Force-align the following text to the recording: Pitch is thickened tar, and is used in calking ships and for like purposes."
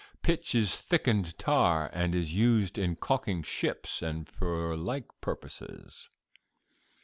Pitch 0.23 0.55
is 0.55 0.81
thickened 0.81 1.37
tar, 1.37 1.87
and 1.93 2.15
is 2.15 2.33
used 2.33 2.79
in 2.79 2.95
calking 2.95 3.43
ships 3.43 4.01
and 4.01 4.27
for 4.27 4.75
like 4.75 5.05
purposes." 5.21 6.09